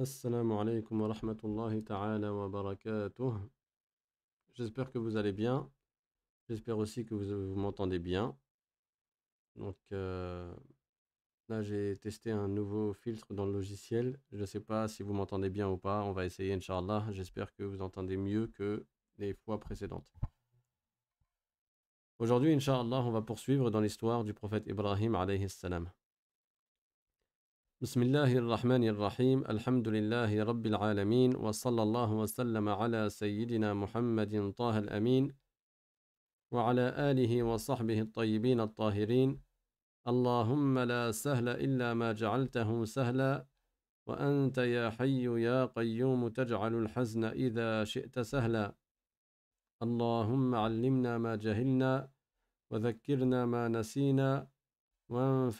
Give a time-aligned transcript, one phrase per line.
[0.00, 3.34] Assalamu alaikum wa rahmatullahi ta'ala wa barakatuh.
[4.54, 5.70] J'espère que vous allez bien.
[6.48, 8.34] J'espère aussi que vous, vous m'entendez bien.
[9.56, 10.50] Donc euh,
[11.50, 14.18] là, j'ai testé un nouveau filtre dans le logiciel.
[14.32, 16.02] Je ne sais pas si vous m'entendez bien ou pas.
[16.04, 17.04] On va essayer, Inch'Allah.
[17.10, 18.86] J'espère que vous entendez mieux que
[19.18, 20.10] les fois précédentes.
[22.18, 25.90] Aujourd'hui, Inch'Allah, on va poursuivre dans l'histoire du prophète Ibrahim alayhi salam.
[27.82, 34.78] بسم الله الرحمن الرحيم الحمد لله رب العالمين وصلى الله وسلم على سيدنا محمد طه
[34.78, 35.32] الأمين
[36.50, 39.40] وعلى آله وصحبه الطيبين الطاهرين
[40.08, 43.46] اللهم لا سهل إلا ما جعلته سهلا
[44.06, 48.76] وأنت يا حي يا قيوم تجعل الحزن إذا شئت سهلا
[49.82, 52.10] اللهم علمنا ما جهلنا
[52.70, 54.48] وذكرنا ما نسينا
[55.12, 55.50] La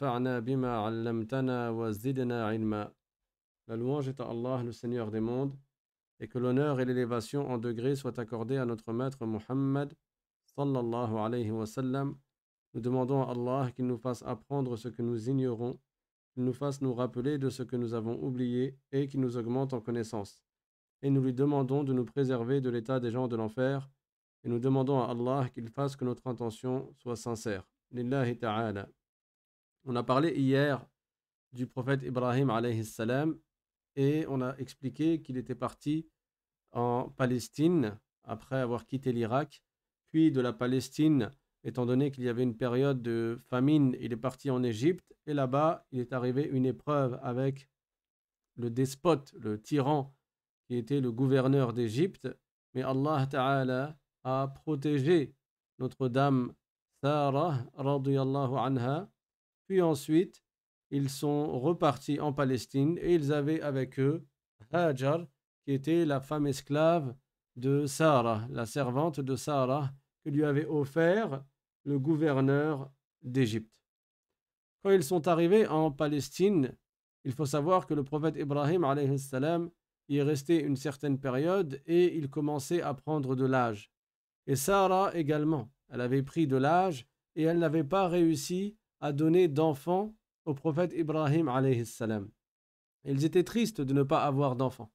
[3.77, 5.59] louange est à Allah, le Seigneur des mondes,
[6.21, 9.93] et que l'honneur et l'élévation en degrés soient accordés à notre maître Muhammad
[10.45, 12.17] sallallahu alayhi wa sallam.
[12.75, 15.81] Nous demandons à Allah qu'il nous fasse apprendre ce que nous ignorons,
[16.33, 19.73] qu'il nous fasse nous rappeler de ce que nous avons oublié et qu'il nous augmente
[19.73, 20.45] en connaissance.
[21.03, 23.91] Et nous lui demandons de nous préserver de l'état des gens de l'enfer,
[24.45, 27.67] et nous demandons à Allah qu'il fasse que notre intention soit sincère.
[27.91, 28.89] Lillahi ta'ala.
[29.85, 30.87] On a parlé hier
[31.53, 33.39] du prophète Ibrahim alayhi salam
[33.97, 36.07] et on a expliqué qu'il était parti
[36.73, 39.63] en Palestine après avoir quitté l'Irak,
[40.11, 41.31] puis de la Palestine,
[41.65, 45.35] étant donné qu'il y avait une période de famine, il est parti en Égypte et
[45.35, 47.69] là-bas, il est arrivé une épreuve avec
[48.57, 50.15] le despote, le tyran
[50.67, 52.29] qui était le gouverneur d'Égypte,
[52.75, 55.35] mais Allah a protégé
[55.79, 56.53] notre dame
[57.03, 59.11] Sarah radiyallahu anha
[59.71, 60.43] puis ensuite,
[60.91, 64.27] ils sont repartis en Palestine et ils avaient avec eux
[64.73, 65.29] Hajar,
[65.63, 67.15] qui était la femme esclave
[67.55, 69.93] de Sarah, la servante de Sarah,
[70.25, 71.45] que lui avait offert
[71.85, 72.91] le gouverneur
[73.23, 73.81] d'Égypte.
[74.83, 76.77] Quand ils sont arrivés en Palestine,
[77.25, 78.85] il faut savoir que le prophète Ibrahim
[79.19, 79.71] salam,
[80.09, 83.93] y est resté une certaine période et il commençait à prendre de l'âge.
[84.49, 87.07] Et Sarah également, elle avait pris de l'âge
[87.37, 92.31] et elle n'avait pas réussi a donné d'enfants au prophète Ibrahim alayhi salam.
[93.05, 94.93] Ils étaient tristes de ne pas avoir d'enfants.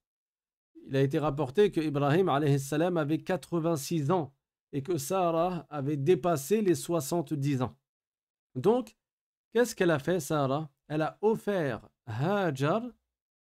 [0.87, 4.33] Il a été rapporté que Ibrahim alayhi salam avait 86 ans
[4.71, 7.75] et que Sarah avait dépassé les 70 ans.
[8.55, 8.95] Donc,
[9.51, 10.69] qu'est-ce qu'elle a fait, Sarah?
[10.87, 12.83] Elle a offert Hajar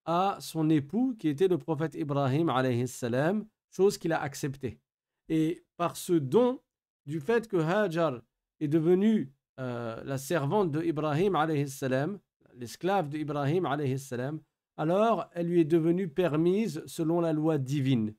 [0.06, 4.80] à son époux qui était le prophète Ibrahim alayhi salam, chose qu'il a acceptée.
[5.28, 6.62] Et par ce don,
[7.06, 8.22] du fait que Hajar
[8.60, 11.38] est devenu euh, la servante de Ibrahim
[12.56, 13.68] l'esclave de Ibrahim
[14.78, 18.14] alors elle lui est devenue permise selon la loi divine.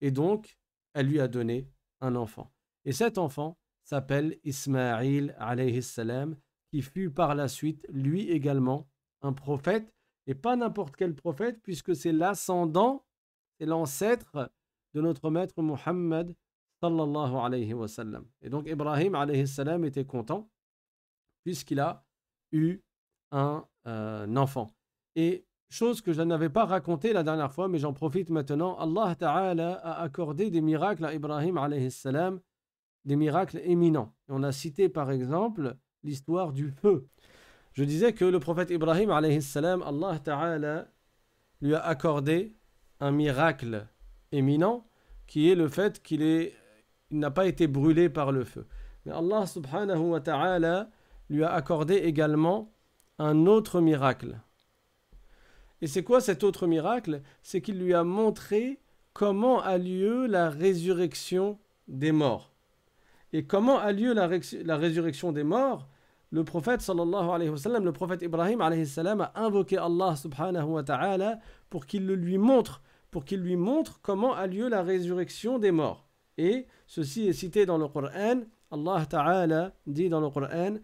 [0.00, 0.58] Et donc,
[0.94, 1.68] elle lui a donné
[2.00, 2.52] un enfant.
[2.84, 5.34] Et cet enfant s'appelle Ismaïl
[5.82, 6.36] salam,
[6.70, 8.88] qui fut par la suite, lui également,
[9.22, 9.92] un prophète,
[10.26, 13.04] et pas n'importe quel prophète, puisque c'est l'ascendant,
[13.58, 14.50] c'est l'ancêtre
[14.94, 16.34] de notre maître Muhammad
[16.80, 17.74] sallallahu alayhi.
[18.42, 20.50] Et donc Ibrahim alayhi salam était content
[21.42, 22.04] puisqu'il a
[22.52, 22.80] eu
[23.30, 24.74] un euh, enfant.
[25.16, 29.14] Et chose que je n'avais pas raconté la dernière fois, mais j'en profite maintenant, Allah
[29.14, 31.58] Ta'ala a accordé des miracles à Ibrahim
[31.90, 32.40] salam,
[33.04, 34.14] des miracles éminents.
[34.28, 37.08] on a cité par exemple l'histoire du feu.
[37.72, 40.88] Je disais que le prophète Ibrahim salam, Allah Ta'ala
[41.60, 42.56] lui a accordé
[43.00, 43.86] un miracle
[44.32, 44.86] éminent
[45.26, 46.50] qui est le fait qu'il
[47.10, 48.66] n'a pas été brûlé par le feu.
[49.04, 50.90] Mais Allah subhanahu wa ta'ala
[51.30, 52.72] lui a accordé également
[53.18, 54.40] un autre miracle.
[55.80, 57.22] Et c'est quoi cet autre miracle?
[57.42, 58.80] C'est qu'il lui a montré
[59.14, 61.58] comment a lieu la résurrection
[61.88, 62.52] des morts.
[63.32, 64.26] Et comment a lieu la,
[64.76, 65.88] résurrection des morts?
[66.32, 66.82] Le prophète
[68.22, 71.38] Ibrahim a invoqué Allah subhanahu wa ta'ala
[71.70, 75.70] pour qu'il le lui montre, pour qu'il lui montre comment a lieu la résurrection des
[75.70, 76.08] morts.
[76.38, 78.42] Et ceci est cité dans le Coran.
[78.70, 80.76] Allah ta'ala dit dans le Coran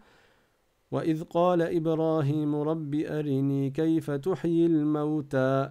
[0.91, 5.69] وإذ قال إبراهيم رب أرني كيف تحيي الموتى؟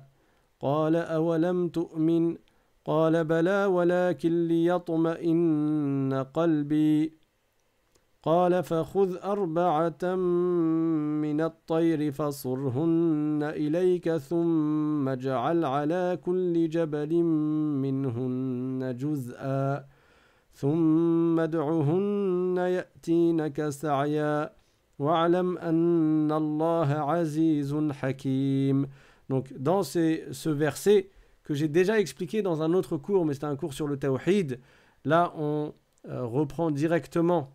[0.60, 2.36] قال أولم تؤمن؟
[2.84, 7.12] قال بلى ولكن ليطمئن قلبي.
[8.22, 10.14] قال فخذ أربعة
[11.22, 17.14] من الطير فصرهن إليك ثم اجعل على كل جبل
[17.82, 19.84] منهن جزءا.
[20.52, 24.65] ثم ادعهن يأتينك سعيا.
[29.28, 31.10] Donc, dans ce verset
[31.44, 34.60] que j'ai déjà expliqué dans un autre cours, mais c'était un cours sur le tawhid,
[35.04, 35.74] là on
[36.08, 37.52] euh, reprend directement,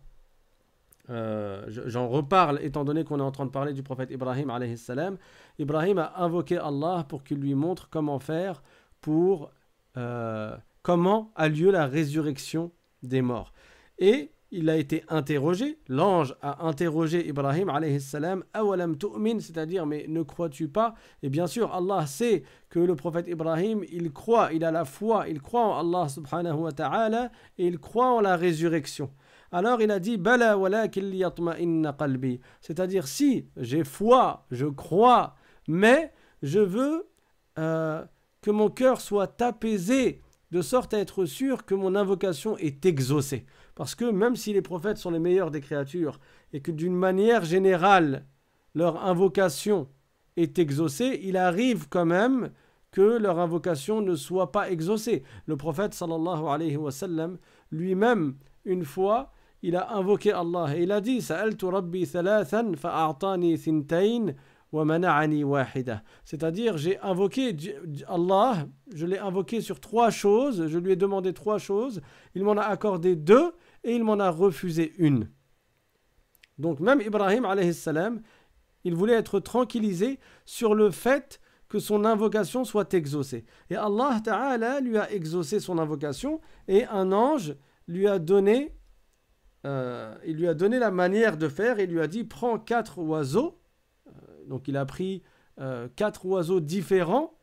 [1.10, 4.78] euh, j'en reparle étant donné qu'on est en train de parler du prophète Ibrahim alayhi
[4.78, 5.18] salam.
[5.58, 8.62] Ibrahim a invoqué Allah pour qu'il lui montre comment faire
[9.00, 9.50] pour.
[9.98, 12.72] Euh, comment a lieu la résurrection
[13.02, 13.52] des morts.
[13.98, 18.94] Et il a été interrogé, l'ange a interrogé Ibrahim alayhi salam, awalam
[19.40, 20.94] c'est-à-dire mais ne crois-tu pas?
[21.22, 25.24] Et bien sûr, Allah sait que le prophète Ibrahim, il croit, il a la foi,
[25.28, 29.10] il croit en Allah subhanahu wa ta'ala et il croit en la résurrection.
[29.52, 30.56] Alors il a dit bala
[30.88, 35.34] qalbi, c'est-à-dire si j'ai foi, je crois,
[35.66, 36.12] mais
[36.42, 37.08] je veux
[37.58, 38.04] euh,
[38.42, 40.20] que mon cœur soit apaisé
[40.52, 43.46] de sorte à être sûr que mon invocation est exaucée.
[43.74, 46.20] Parce que même si les prophètes sont les meilleurs des créatures
[46.52, 48.26] et que d'une manière générale
[48.74, 49.88] leur invocation
[50.36, 52.50] est exaucée, il arrive quand même
[52.90, 55.22] que leur invocation ne soit pas exaucée.
[55.46, 57.38] Le prophète sallallahu alayhi wa sallam
[57.70, 59.32] lui-même une fois
[59.62, 64.34] il a invoqué Allah et il a dit Sa'altu rabbi thalathan fa'a'tani thintain
[66.24, 67.54] c'est-à-dire, j'ai invoqué
[68.08, 72.00] Allah, je l'ai invoqué sur trois choses, je lui ai demandé trois choses,
[72.34, 73.52] il m'en a accordé deux
[73.84, 75.28] et il m'en a refusé une.
[76.58, 78.22] Donc même Ibrahim salam,
[78.84, 81.38] il voulait être tranquillisé sur le fait
[81.68, 83.44] que son invocation soit exaucée.
[83.68, 87.56] Et Allah Ta'ala lui a exaucé son invocation et un ange
[87.88, 88.74] lui a donné,
[89.66, 92.98] euh, il lui a donné la manière de faire, il lui a dit prends quatre
[92.98, 93.61] oiseaux
[94.46, 95.22] donc il a pris
[95.60, 97.38] euh, quatre oiseaux différents.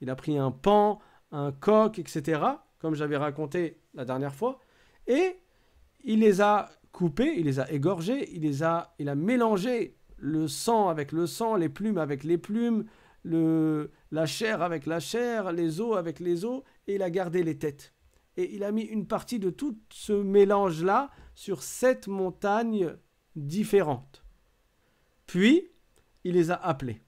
[0.00, 1.00] Il a pris un pan,
[1.32, 2.42] un coq, etc.
[2.78, 4.60] Comme j'avais raconté la dernière fois.
[5.06, 5.36] Et
[6.04, 10.48] il les a coupés, il les a égorgés, il, les a, il a mélangé le
[10.48, 12.84] sang avec le sang, les plumes avec les plumes,
[13.24, 17.58] la chair avec la chair, les os avec les os, et il a gardé les
[17.58, 17.94] têtes.
[18.36, 22.96] Et il a mis une partie de tout ce mélange-là sur sept montagnes
[23.36, 24.24] différentes.
[25.26, 25.68] Puis,
[26.24, 27.00] il les a appelés.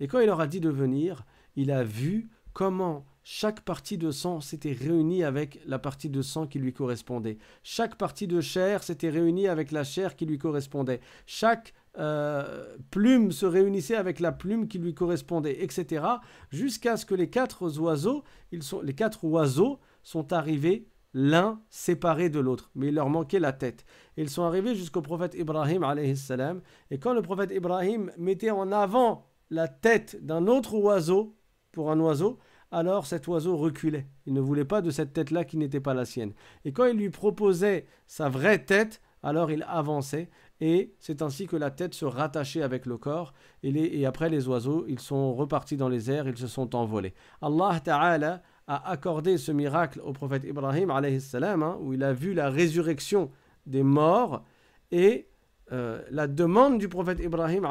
[0.00, 1.24] Et quand il leur a dit de venir,
[1.56, 6.46] il a vu comment chaque partie de sang s'était réunie avec la partie de sang
[6.46, 7.38] qui lui correspondait.
[7.62, 11.00] Chaque partie de chair s'était réunie avec la chair qui lui correspondait.
[11.26, 16.04] Chaque euh, plume se réunissait avec la plume qui lui correspondait, etc.
[16.50, 22.70] Jusqu'à ce que les quatre oiseaux, les quatre oiseaux sont arrivés l'un séparé de l'autre,
[22.74, 23.84] mais il leur manquait la tête.
[24.16, 25.84] Ils sont arrivés jusqu'au prophète Ibrahim
[26.16, 31.36] salam, et quand le prophète Ibrahim mettait en avant la tête d'un autre oiseau
[31.70, 32.38] pour un oiseau,
[32.72, 34.08] alors cet oiseau reculait.
[34.26, 36.32] Il ne voulait pas de cette tête-là qui n'était pas la sienne.
[36.64, 40.28] Et quand il lui proposait sa vraie tête, alors il avançait,
[40.60, 43.32] et c'est ainsi que la tête se rattachait avec le corps,
[43.62, 47.14] et, et après les oiseaux, ils sont repartis dans les airs, ils se sont envolés.
[47.40, 50.90] Allah Ta'ala a accordé ce miracle au prophète Ibrahim,
[51.20, 53.30] salam, hein, où il a vu la résurrection
[53.66, 54.44] des morts,
[54.90, 55.28] et
[55.72, 57.66] euh, la demande du prophète Ibrahim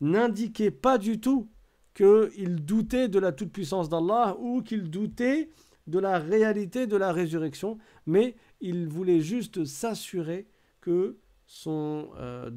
[0.00, 1.48] n'indiquait pas du tout
[1.94, 5.50] qu'il doutait de la toute-puissance d'Allah ou qu'il doutait
[5.86, 10.48] de la réalité de la résurrection, mais il voulait juste s'assurer
[10.80, 12.50] que son euh,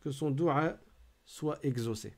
[0.00, 0.78] que son dua
[1.24, 2.14] soit exaucé.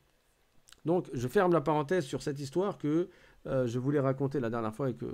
[0.83, 3.09] Donc, je ferme la parenthèse sur cette histoire que
[3.47, 5.05] euh, je voulais raconter la dernière fois et que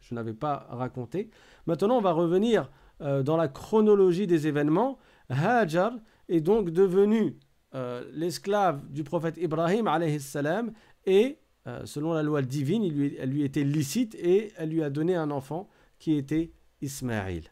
[0.00, 1.30] je n'avais pas raconté.
[1.66, 4.98] Maintenant, on va revenir euh, dans la chronologie des événements.
[5.28, 5.92] Hajar
[6.28, 7.38] est donc devenu
[7.74, 9.88] euh, l'esclave du prophète Ibrahim
[10.18, 10.72] salam
[11.06, 11.38] et
[11.84, 12.82] selon la loi divine,
[13.16, 15.68] elle lui était licite et elle lui a donné un enfant
[16.00, 16.50] qui était
[16.80, 17.44] Ismaïl.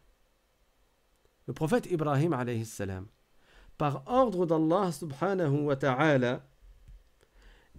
[1.47, 2.35] Le prophète Ibrahim
[2.65, 3.07] salam,
[3.77, 6.43] par ordre d'Allah subhanahu wa ta'ala,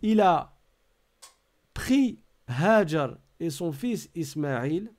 [0.02, 0.56] il a
[1.74, 4.92] pris Hajar et son fils Ismaïl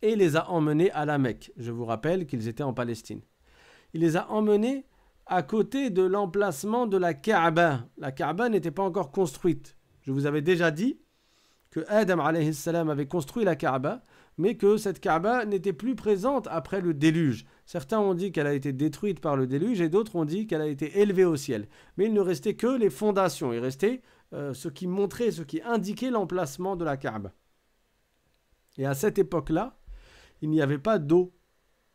[0.00, 1.52] et les a emmenés à la Mecque.
[1.56, 3.20] Je vous rappelle qu'ils étaient en Palestine.
[3.94, 4.86] Il les a emmenés
[5.26, 7.86] à côté de l'emplacement de la Kaaba.
[7.98, 9.76] La Kaaba n'était pas encore construite.
[10.00, 10.98] Je vous avais déjà dit
[11.70, 14.02] que Adam avait construit la Kaaba,
[14.36, 17.46] mais que cette Kaaba n'était plus présente après le déluge.
[17.64, 20.60] Certains ont dit qu'elle a été détruite par le déluge et d'autres ont dit qu'elle
[20.60, 21.68] a été élevée au ciel.
[21.96, 23.52] Mais il ne restait que les fondations.
[23.52, 27.32] Il restait euh, ce qui montrait, ce qui indiquait l'emplacement de la Kaaba.
[28.78, 29.78] Et à cette époque-là,
[30.40, 31.34] il n'y avait pas d'eau,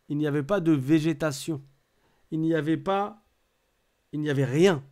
[0.08, 1.64] il n'y avait pas de végétation,
[2.30, 3.26] il n'y avait pas,
[4.12, 4.84] il n'y avait rien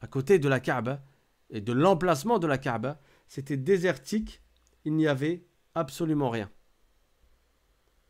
[0.00, 1.04] à côté de la Kaaba
[1.50, 3.00] et de l'emplacement de la Kaaba.
[3.26, 4.42] C'était désertique,
[4.84, 6.50] il n'y avait absolument rien.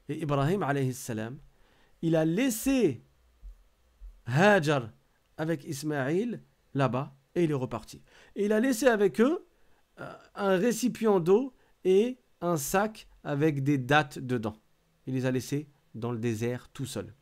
[0.08, 0.64] Et Ibrahim
[2.00, 3.04] il a laissé
[4.26, 4.90] Hajar
[5.36, 6.42] avec Ismaïl
[6.74, 8.02] là-bas et il est reparti.
[8.36, 9.46] Et il a laissé avec eux
[10.00, 11.54] euh, un récipient d'eau
[11.84, 14.56] et un sac avec des dattes dedans.
[15.06, 17.14] Il les a laissés dans le désert tout seul.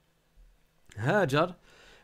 [0.99, 1.57] Hajar,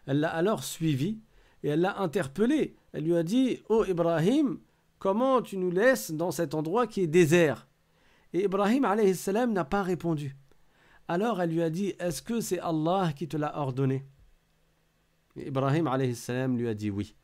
[0.07, 1.21] elle l'a alors suivi
[1.63, 2.77] et elle l'a interpellé.
[2.93, 4.61] Elle lui a dit Oh Ibrahim,
[4.99, 7.69] comment tu nous laisses dans cet endroit qui est désert?
[8.33, 8.87] Et Ibrahim
[9.53, 10.37] n'a pas répondu.
[11.09, 14.07] Alors elle lui a dit Est-ce que c'est Allah qui te l'a ordonné?
[15.37, 15.89] Et Ibrahim
[16.57, 17.15] lui a dit oui.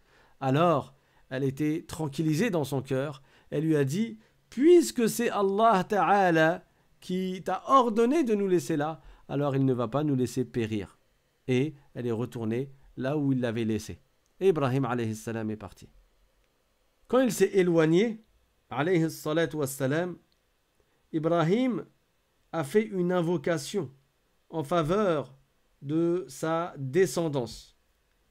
[0.41, 0.95] Alors
[1.31, 3.23] elle était tranquillisée dans son cœur.
[3.51, 4.19] Elle lui a dit
[4.51, 6.65] Puisque c'est Allah Ta'ala
[7.01, 10.99] qui t'a ordonné de nous laisser là, alors il ne va pas nous laisser périr.
[11.47, 14.01] Et elle est retournée là où il l'avait laissé.
[14.41, 15.89] Et Ibrahim est parti.
[17.07, 18.25] Quand il s'est éloigné,
[21.13, 21.87] Ibrahim
[22.53, 23.91] a fait une invocation
[24.51, 25.35] en faveur
[25.81, 27.79] de sa descendance.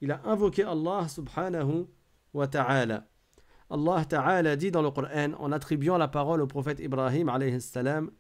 [0.02, 1.88] Il a invoqué Allah subhanahu
[2.34, 3.08] wa ta'ala.
[3.70, 8.12] Allah ta'ala dit dans le Coran en attribuant la parole au prophète Ibrahim alayhi salam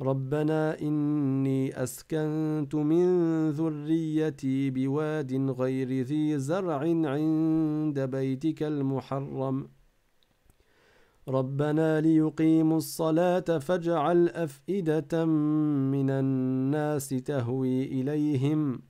[0.00, 3.06] ربنا إني أسكنت من
[3.50, 9.68] ذريتي بواد غير ذي زرع عند بيتك المحرم
[11.28, 15.24] ربنا ليقيموا الصلاة فاجعل أفئدة
[15.94, 18.82] من الناس تهوي إليهم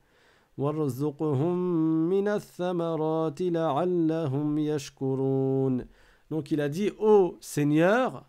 [6.30, 8.24] Donc il a dit, ô Seigneur,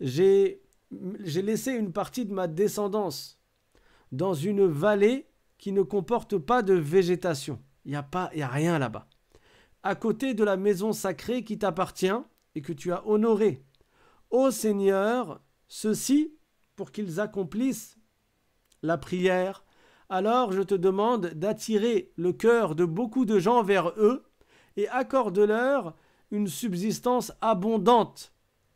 [0.00, 3.40] j'ai laissé une partie de ma descendance
[4.12, 5.26] dans une vallée
[5.58, 7.60] qui ne comporte pas de végétation.
[7.84, 9.08] Il n'y a, pas, y a rien là-bas.
[9.82, 12.12] À côté de la maison sacrée qui t'appartient,
[12.56, 13.62] et que tu as honoré.
[14.30, 16.34] Ô Seigneur, ceux-ci,
[16.74, 17.98] pour qu'ils accomplissent
[18.82, 19.62] la prière,
[20.08, 24.24] alors je te demande d'attirer le cœur de beaucoup de gens vers eux
[24.76, 25.94] et accorde-leur
[26.30, 28.32] une subsistance abondante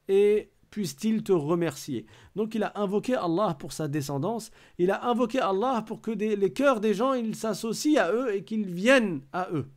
[0.08, 2.06] et puisse-t-il te remercier.
[2.36, 6.52] Donc il a invoqué Allah pour sa descendance, il a invoqué Allah pour que les
[6.52, 9.68] cœurs des gens s'associent à eux et qu'ils viennent à eux.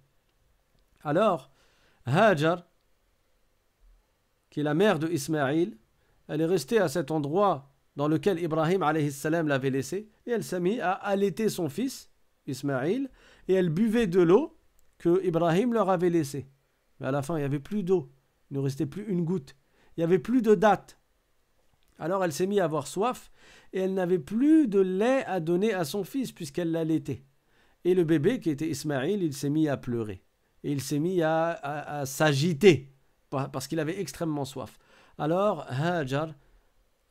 [1.01, 1.51] Alors,
[2.05, 2.65] Hajar,
[4.50, 5.77] qui est la mère de Ismaïl,
[6.27, 8.81] elle est restée à cet endroit dans lequel Ibrahim
[9.47, 12.09] l'avait laissé, et elle s'est mise à allaiter son fils,
[12.47, 13.09] Ismaïl,
[13.47, 14.57] et elle buvait de l'eau
[14.97, 16.47] que Ibrahim leur avait laissée.
[17.00, 18.12] Mais à la fin, il n'y avait plus d'eau,
[18.50, 19.55] il ne restait plus une goutte,
[19.95, 21.00] il n'y avait plus de date.
[22.00, 23.31] Alors elle s'est mise à avoir soif,
[23.71, 27.23] et elle n'avait plus de lait à donner à son fils, puisqu'elle l'allaitait.
[27.85, 30.23] Et le bébé, qui était Ismaïl, il s'est mis à pleurer,
[30.63, 32.89] et il s'est mis à s'agiter
[33.29, 34.77] parce qu'il avait extrêmement soif.
[35.17, 36.33] Alors Hajar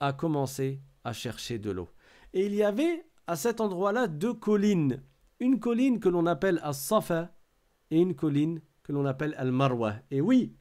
[0.02, 1.88] a commencé à chercher de l'eau.
[2.34, 5.02] Et il y avait à cet endroit-là deux collines.
[5.38, 7.32] Une colline que l'on appelle As-Safa
[7.90, 9.94] et une colline que l'on appelle Al-Marwa.
[10.10, 10.54] Et oui,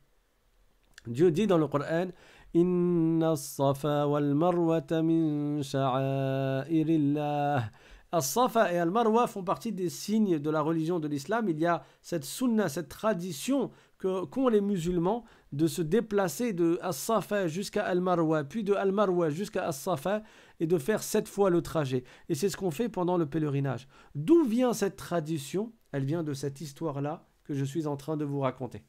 [1.07, 2.10] Dieu dit dans le Coran
[2.53, 7.63] Inna safa wal marwata min sha'airillah.
[8.12, 11.48] As-Safa et Al-Marwa font partie des signes de la religion de l'islam.
[11.48, 17.48] Il y a cette sunna, cette tradition qu'ont les musulmans de se déplacer de As-Safa
[17.48, 20.24] jusqu'à Al-Marwa, puis de Al-Marwa jusqu'à As-Safa,
[20.60, 22.03] et de faire sept fois le trajet.
[22.29, 23.88] Et c'est ce qu'on fait pendant le pèlerinage.
[24.15, 25.74] D'où vient cette tradition?
[25.91, 28.84] Elle vient de cette histoire-là que je suis en train de vous raconter.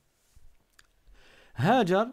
[1.55, 2.07] Hajar,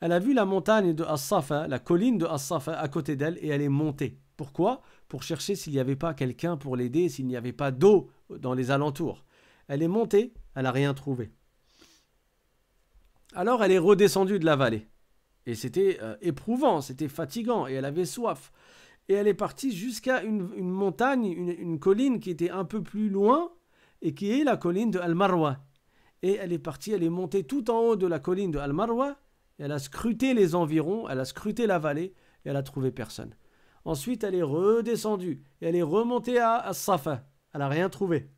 [0.00, 3.48] elle a vu la montagne de As-Safa, la colline de As-Safa à côté d'elle, et
[3.48, 4.20] elle est montée.
[4.36, 4.82] Pourquoi?
[5.08, 8.54] Pour chercher s'il n'y avait pas quelqu'un pour l'aider, s'il n'y avait pas d'eau dans
[8.54, 9.24] les alentours.
[9.68, 11.32] Elle est montée, elle n'a rien trouvé.
[13.34, 14.88] Alors elle est redescendue de la vallée.
[15.46, 18.52] Et c'était euh, éprouvant, c'était fatigant, et elle avait soif.
[19.08, 23.52] Et elle est partie jusqu'à une, montagne, une, colline qui était un peu plus loin,
[24.02, 25.58] et qui est la colline de Al-Marwa.
[26.22, 29.16] Et elle est partie, elle est montée tout en haut de la colline de Al-Marwa,
[29.58, 32.14] elle a scruté les environs, elle a scruté la vallée,
[32.44, 33.34] et elle a trouvé personne.
[33.84, 37.24] Ensuite, elle est redescendue, et elle est remontée à, à Safa.
[37.54, 38.28] Elle n'a rien trouvé.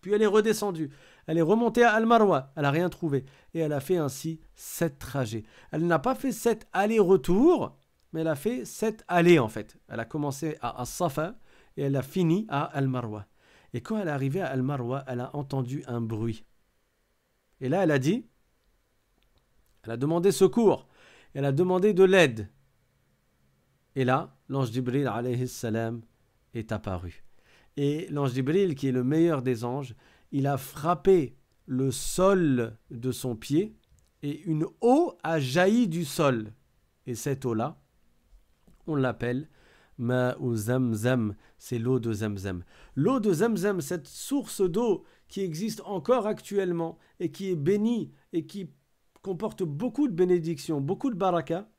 [0.00, 0.90] Puis elle est redescendue.
[1.26, 3.24] Elle est remontée à Al-Marwa, elle n'a rien trouvé.
[3.54, 5.44] Et elle a fait ainsi sept trajets.
[5.70, 7.76] Elle n'a pas fait sept allers-retours,
[8.12, 9.78] mais elle a fait sept allées en fait.
[9.88, 11.36] Elle a commencé à As-Safa
[11.76, 13.26] et elle a fini à Al-Marwa.
[13.72, 16.44] Et quand elle est arrivée à Al-Marwa, elle a entendu un bruit.
[17.60, 18.26] Et là, elle a dit,
[19.82, 20.86] elle a demandé secours,
[21.34, 22.48] elle a demandé de l'aide.
[23.96, 26.02] Et là, l'ange Jibril alayhi salam
[26.52, 27.24] est apparu.
[27.76, 29.94] Et l'ange Jibril, qui est le meilleur des anges,
[30.34, 33.76] il a frappé le sol de son pied
[34.24, 36.52] et une eau a jailli du sol.
[37.06, 37.80] Et cette eau-là,
[38.88, 39.48] on l'appelle
[39.96, 42.64] Ma ou Zamzam, c'est l'eau de Zamzam.
[42.96, 48.44] L'eau de Zamzam, cette source d'eau qui existe encore actuellement et qui est bénie et
[48.44, 48.70] qui
[49.22, 51.70] comporte beaucoup de bénédictions, beaucoup de baraka,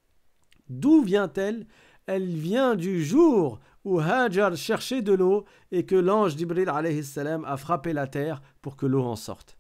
[0.69, 1.67] d'où vient-elle
[2.07, 7.93] Elle vient du jour où Hajar cherchait de l'eau et que l'ange d'Ibril a frappé
[7.93, 9.57] la terre pour que l'eau en sorte.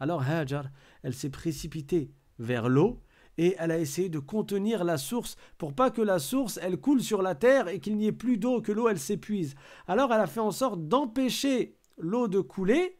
[0.00, 0.66] Alors Hajar,
[1.02, 3.02] elle s'est précipitée vers l'eau
[3.38, 7.02] et elle a essayé de contenir la source pour pas que la source elle coule
[7.02, 9.54] sur la terre et qu'il n'y ait plus d'eau, que l'eau elle s'épuise.
[9.86, 12.98] Alors elle a fait en sorte d'empêcher l'eau de couler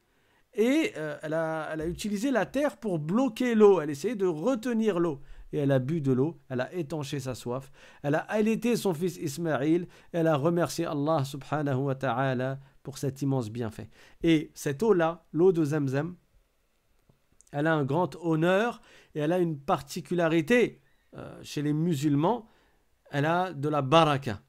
[0.55, 3.81] et euh, elle, a, utilisé la terre pour bloquer l'eau.
[3.81, 5.21] Elle essayait de retenir l'eau.
[5.53, 7.71] Et elle a bu de l'eau, elle a étanché sa soif,
[8.03, 13.23] elle a allaité son fils Ismaïl, elle a remercié Allah subhanahu wa ta'ala pour cet
[13.23, 13.91] immense bienfait.
[14.23, 16.17] Et cette eau-là, l'eau de Zamzam,
[17.53, 18.81] elle a un grand honneur
[19.15, 20.81] et elle a une particularité
[21.15, 22.49] euh, chez les musulmans,
[23.11, 24.41] elle a de la baraka.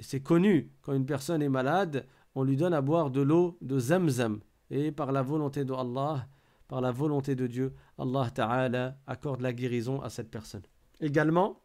[0.00, 3.78] C'est connu, quand une personne est malade, on lui donne à boire de l'eau de
[3.78, 4.40] Zamzam.
[4.70, 6.26] Et par la volonté de Allah,
[6.68, 10.62] par la volonté de Dieu, Allah Ta'ala accorde la guérison à cette personne.
[11.00, 11.60] Également,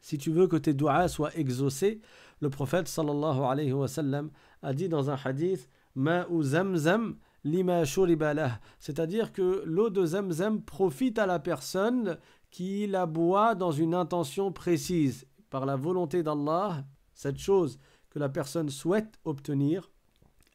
[0.00, 2.00] si tu veux que tes doigts soient exaucés,
[2.40, 4.30] le prophète sallallahu alayhi wa sallam
[4.62, 5.68] a dit dans un hadith
[6.42, 7.82] zamzam lima
[8.78, 12.18] c'est-à-dire que l'eau de zamzam profite à la personne
[12.50, 15.26] qui la boit dans une intention précise.
[15.48, 17.78] Par la volonté d'Allah, cette chose
[18.10, 19.90] que la personne souhaite obtenir,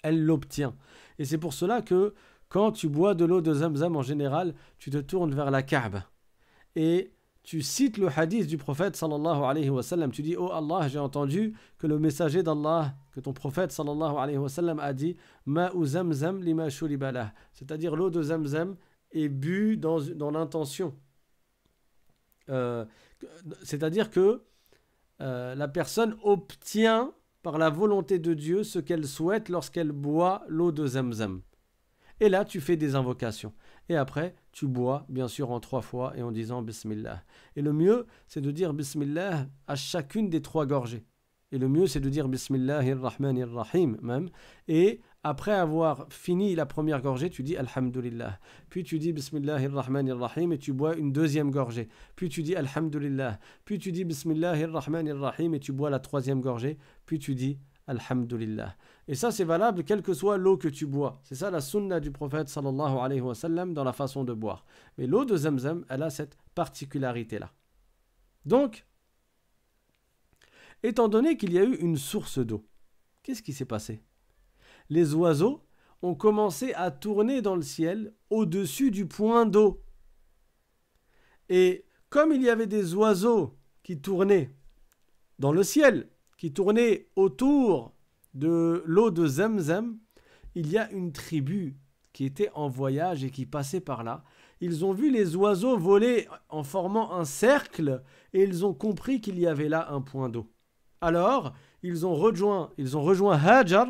[0.03, 0.75] elle l'obtient.
[1.17, 2.13] Et c'est pour cela que
[2.55, 6.05] quand tu bois de l'eau de Zamzam en général, tu te tournes vers la Kaaba.
[6.77, 7.11] Et
[7.43, 10.09] tu cites le hadith du prophète sallallahu alayhi wa sallam.
[10.09, 14.37] Tu dis, oh Allah, j'ai entendu que le messager d'Allah, que ton prophète sallallahu alayhi
[14.37, 16.69] wa sallam a dit, Ma'u Zamzam lima
[17.51, 18.77] C'est-à-dire l'eau de Zamzam
[19.11, 20.95] est bu dans, dans l'intention.
[22.47, 22.85] Euh,
[23.63, 24.43] c'est-à-dire que
[25.19, 27.11] euh, la personne obtient
[27.43, 31.41] par la volonté de Dieu ce qu'elle souhaite lorsqu'elle boit l'eau de Zamzam.
[32.19, 33.53] Et là, tu fais des invocations.
[33.89, 37.23] Et après, tu bois, bien sûr, en trois fois et en disant Bismillah.
[37.55, 41.05] Et le mieux, c'est de dire Bismillah à chacune des trois gorgées.
[41.51, 44.29] Et le mieux, c'est de dire Bismillahirrahmanirrahim même.
[44.67, 48.39] Et après avoir fini la première gorgée, tu dis Alhamdulillah.
[48.69, 51.87] Puis tu dis Bismillahirrahmanirrahim et tu bois une deuxième gorgée.
[52.15, 53.39] Puis tu dis Alhamdulillah.
[53.63, 56.77] Puis tu dis Bismillahirrahmanirrahim et tu bois la troisième gorgée.
[57.05, 58.75] Puis tu dis Alhamdulillah.
[59.07, 61.19] Et ça, c'est valable quelle que soit l'eau que tu bois.
[61.23, 64.65] C'est ça la sunna du prophète sallallahu alayhi wa sallam dans la façon de boire.
[64.97, 67.51] Mais l'eau de Zamzam, elle a cette particularité-là.
[68.45, 68.85] Donc,
[70.81, 72.65] étant donné qu'il y a eu une source d'eau,
[73.21, 74.01] qu'est-ce qui s'est passé?
[74.89, 75.61] Les oiseaux
[76.01, 79.83] ont commencé à tourner dans le ciel au-dessus du point d'eau.
[81.49, 84.55] Et comme il y avait des oiseaux qui tournaient
[85.37, 87.94] dans le ciel, qui tournaient autour
[88.35, 89.97] de l'eau de Zamzam,
[90.53, 91.77] il y a une tribu
[92.13, 94.23] qui était en voyage et qui passait par là.
[94.61, 99.39] Ils ont vu les oiseaux voler en formant un cercle et ils ont compris qu'il
[99.39, 100.49] y avait là un point d'eau.
[101.01, 103.87] Alors, ils ont rejoint, ils ont rejoint Hajar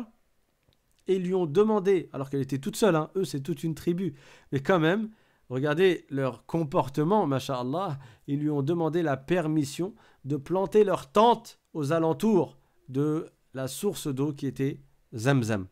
[1.06, 4.14] et lui ont demandé, alors qu'elle était toute seule, hein, eux c'est toute une tribu,
[4.50, 5.10] mais quand même,
[5.48, 11.92] regardez leur comportement, masha'Allah, ils lui ont demandé la permission de planter leur tente aux
[11.92, 14.82] alentours de la source d'eau qui était
[15.14, 15.66] Zamzam.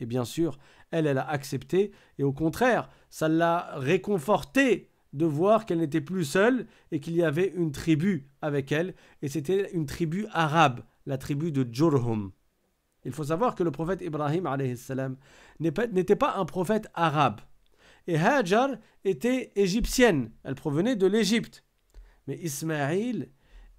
[0.00, 0.58] Et bien sûr,
[0.90, 6.24] elle, elle a accepté, et au contraire, ça l'a réconforté de voir qu'elle n'était plus
[6.24, 11.18] seule et qu'il y avait une tribu avec elle, et c'était une tribu arabe, la
[11.18, 12.32] tribu de Jurhum.
[13.04, 14.48] Il faut savoir que le prophète Ibrahim
[15.60, 17.40] n'était pas un prophète arabe.
[18.08, 18.70] Et Hajar
[19.04, 21.64] était égyptienne, elle provenait de l'Égypte.
[22.26, 23.30] Mais Ismaïl,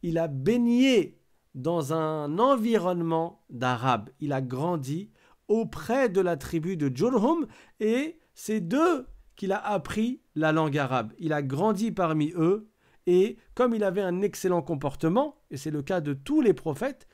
[0.03, 1.20] il a baigné
[1.55, 4.09] dans un environnement d'Arabes.
[4.19, 5.11] Il a grandi
[5.47, 7.47] auprès de la tribu de Jurhum
[7.79, 11.13] et c'est d'eux qu'il a appris la langue arabe.
[11.19, 12.69] Il a grandi parmi eux
[13.07, 17.07] et comme il avait un excellent comportement, et c'est le cas de tous les prophètes,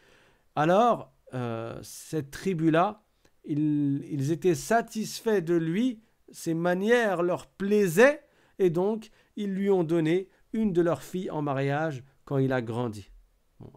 [0.56, 3.04] alors euh, cette tribu-là,
[3.46, 8.22] ils, ils étaient satisfaits de lui, ses manières leur plaisaient
[8.60, 12.62] et donc ils lui ont donné une de leurs filles en mariage quand il a
[12.62, 13.10] grandi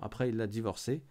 [0.01, 1.03] après, il l'a divorcé.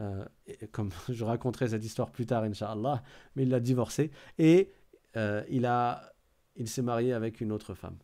[0.00, 0.24] Euh,
[0.72, 3.02] comme je raconterai cette histoire plus tard, Inch'Allah,
[3.36, 4.72] mais il l'a divorcé et
[5.16, 5.70] euh, il,
[6.56, 7.96] il s'est marié avec une autre femme.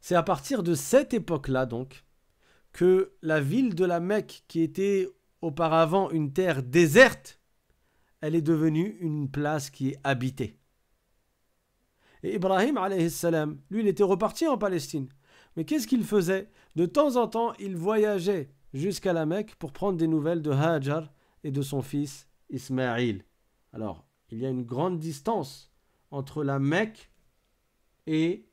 [0.00, 2.04] C'est à partir de cette époque-là, donc,
[2.72, 5.08] que la ville de la Mecque, qui était
[5.42, 7.40] auparavant une terre déserte,
[8.20, 10.58] elle est devenue une place qui est habitée.
[12.22, 12.78] Et Ibrahim,
[13.70, 15.08] lui, il était reparti en Palestine.
[15.60, 16.48] Mais qu'est-ce qu'il faisait?
[16.74, 21.12] De temps en temps, il voyageait jusqu'à la Mecque pour prendre des nouvelles de Hajar
[21.44, 23.26] et de son fils Ismaïl.
[23.74, 25.70] Alors, il y a une grande distance
[26.10, 27.10] entre la Mecque
[28.06, 28.48] et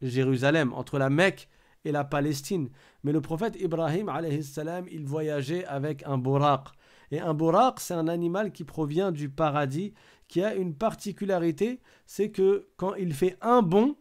[0.00, 1.50] Jérusalem, entre la Mecque
[1.84, 2.70] et la Palestine.
[3.02, 6.68] Mais le prophète Ibrahim, salam, il voyageait avec un buraq.
[7.10, 9.92] Et un buraq, c'est un animal qui provient du paradis,
[10.28, 13.98] qui a une particularité, c'est que quand il fait un bond,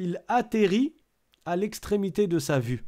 [0.00, 0.94] il atterrit
[1.44, 2.84] à l'extrémité de sa vue.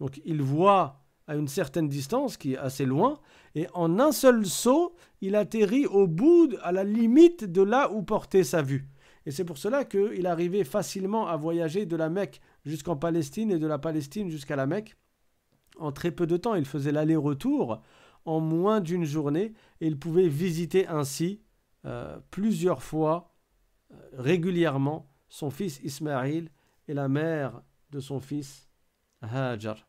[0.00, 3.20] Donc il voit à une certaine distance, qui est assez loin,
[3.54, 8.02] et en un seul saut, il atterrit au bout, à la limite de là où
[8.02, 8.88] portait sa vue.
[9.26, 13.58] Et c'est pour cela qu'il arrivait facilement à voyager de la Mecque jusqu'en Palestine et
[13.58, 14.96] de la Palestine jusqu'à la Mecque.
[15.78, 17.82] En très peu de temps, il faisait l'aller-retour
[18.24, 21.42] en moins d'une journée et il pouvait visiter ainsi
[21.84, 23.34] euh, plusieurs fois,
[23.92, 26.50] euh, régulièrement, son fils Ismaïl
[26.88, 28.68] et la mère de son fils
[29.20, 29.86] Hajar.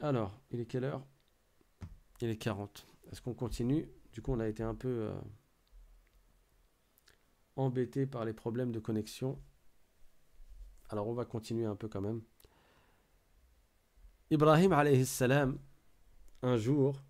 [0.00, 1.04] Alors, il est quelle heure?
[2.20, 2.86] Il est 40.
[3.10, 3.88] Est-ce qu'on continue?
[4.12, 5.20] Du coup, on a été un peu euh,
[7.56, 9.38] embêté par les problèmes de connexion.
[10.88, 12.22] Alors, on va continuer un peu quand même.
[14.30, 15.58] Ibrahim alayhi salam,
[16.42, 17.02] un jour,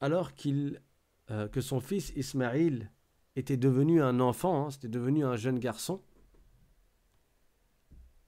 [0.00, 0.82] alors qu'il,
[1.30, 2.90] euh, que son fils Ismaïl
[3.36, 6.02] était devenu un enfant, hein, c'était devenu un jeune garçon,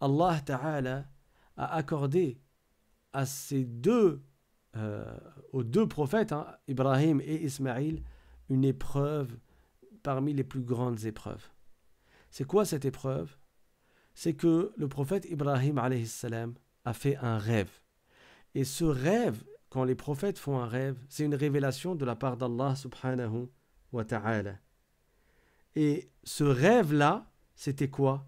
[0.01, 1.07] Allah Ta'ala
[1.57, 2.40] a accordé
[3.12, 4.23] à ces deux,
[4.77, 5.18] euh,
[5.53, 8.03] aux deux prophètes, hein, Ibrahim et Ismaïl,
[8.49, 9.37] une épreuve
[10.03, 11.51] parmi les plus grandes épreuves.
[12.31, 13.37] C'est quoi cette épreuve?
[14.14, 17.71] C'est que le prophète Ibrahim salam, a fait un rêve.
[18.55, 22.37] Et ce rêve, quand les prophètes font un rêve, c'est une révélation de la part
[22.37, 23.49] d'Allah subhanahu
[23.92, 24.59] wa ta'ala.
[25.74, 28.26] Et ce rêve-là, c'était quoi?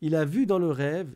[0.00, 1.14] Il a vu dans le rêve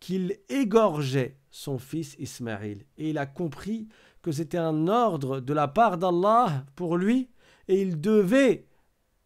[0.00, 2.84] qu'il égorgeait son fils Ismaïl.
[2.98, 3.88] Et il a compris
[4.22, 7.30] que c'était un ordre de la part d'Allah pour lui
[7.68, 8.66] et il devait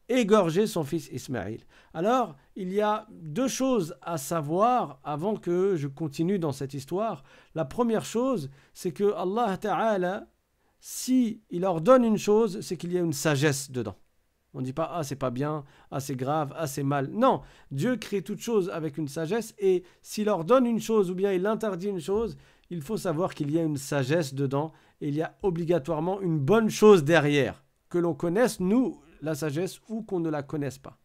[0.08, 1.64] égorger son fils Ismaïl.
[1.94, 7.22] Alors, il y a deux choses à savoir avant que je continue dans cette histoire.
[7.54, 10.26] La première chose, c'est que Allah Ta'ala,
[10.80, 13.96] si il ordonne une chose, c'est qu'il y a une sagesse dedans.
[14.52, 17.08] On ne dit pas ah c'est pas bien, ah c'est grave, ah c'est mal.
[17.12, 21.32] Non, Dieu crée toute chose avec une sagesse et s'il ordonne une chose ou bien
[21.32, 22.36] il interdit une chose,
[22.70, 26.38] il faut savoir qu'il y a une sagesse dedans et il y a obligatoirement une
[26.38, 27.64] bonne chose derrière.
[27.88, 30.98] Que l'on connaisse, nous, la sagesse ou qu'on ne la connaisse pas.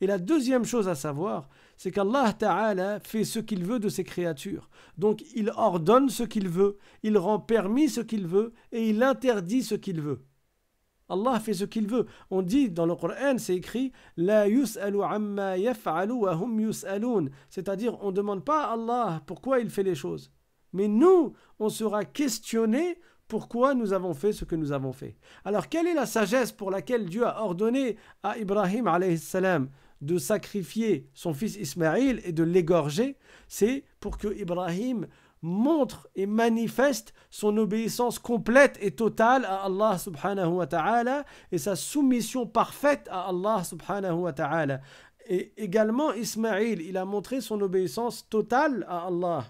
[0.00, 4.04] Et la deuxième chose à savoir, c'est qu'Allah Ta'ala fait ce qu'il veut de ses
[4.04, 4.68] créatures.
[4.96, 9.62] Donc il ordonne ce qu'il veut, il rend permis ce qu'il veut et il interdit
[9.62, 10.24] ce qu'il veut.
[11.08, 12.06] Allah fait ce qu'il veut.
[12.30, 17.26] On dit dans le Coran, c'est écrit La yus'alu amma yaf'alu wa hum yus'alun.
[17.48, 20.30] C'est-à-dire, on ne demande pas à Allah pourquoi il fait les choses.
[20.72, 25.16] Mais nous, on sera questionné pourquoi nous avons fait ce que nous avons fait.
[25.44, 29.68] Alors, quelle est la sagesse pour laquelle Dieu a ordonné à Ibrahim salam
[30.00, 33.16] de sacrifier son fils Ismaïl et de l'égorger?
[33.46, 35.06] C'est pour que Ibrahim
[35.42, 41.76] montre et manifeste son obéissance complète et totale à Allah subhanahu wa ta'ala et sa
[41.76, 44.80] soumission parfaite à Allah subhanahu wa ta'ala.
[45.28, 49.44] Et également Ismaïl, il a montré son obéissance totale à Allah.